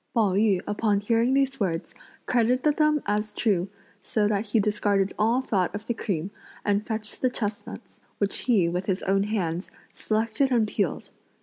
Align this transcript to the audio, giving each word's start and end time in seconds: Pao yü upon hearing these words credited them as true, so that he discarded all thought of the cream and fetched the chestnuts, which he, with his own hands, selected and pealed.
Pao 0.15 0.31
yü 0.33 0.61
upon 0.65 0.99
hearing 0.99 1.35
these 1.35 1.59
words 1.59 1.93
credited 2.25 2.77
them 2.77 3.03
as 3.05 3.33
true, 3.35 3.69
so 4.01 4.27
that 4.27 4.47
he 4.47 4.59
discarded 4.59 5.13
all 5.19 5.43
thought 5.43 5.75
of 5.75 5.85
the 5.85 5.93
cream 5.93 6.31
and 6.65 6.87
fetched 6.87 7.21
the 7.21 7.29
chestnuts, 7.29 8.01
which 8.17 8.39
he, 8.39 8.67
with 8.67 8.87
his 8.87 9.03
own 9.03 9.25
hands, 9.25 9.69
selected 9.93 10.51
and 10.51 10.67
pealed. 10.67 11.11